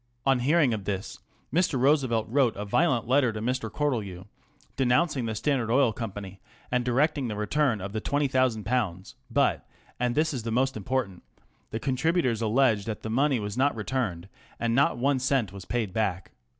On 0.25 0.39
hearing 0.39 0.73
of 0.73 0.85
this 0.85 1.19
Mr. 1.53 1.79
Roosevelt 1.79 2.25
wrote 2.27 2.55
a 2.55 2.65
violent 2.65 3.07
letter 3.07 3.31
to 3.31 3.39
Mr. 3.39 3.69
Cortelyou, 3.71 4.25
denouncing 4.75 5.27
the 5.27 5.35
Standard 5.35 5.69
Oil 5.69 5.93
Company, 5.93 6.41
and 6.71 6.83
directing 6.83 7.27
the 7.27 7.35
return 7.35 7.79
of 7.79 7.93
the 7.93 8.01
^"20,000, 8.01 9.13
but 9.29 9.59
ŌĆö 9.59 9.63
and 9.99 10.15
this 10.15 10.33
is 10.33 10.43
most 10.43 10.75
important 10.75 11.21
ŌĆö 11.21 11.41
the 11.69 11.79
contributors 11.79 12.41
allege 12.41 12.85
that 12.85 13.03
the 13.03 13.11
money 13.11 13.39
was 13.39 13.55
not 13.55 13.75
returned, 13.75 14.27
and 14.59 14.73
not 14.73 14.97
one 14.97 15.19
cent 15.19 15.53
was 15.53 15.65
paid 15.65 15.93
back. 15.93 16.31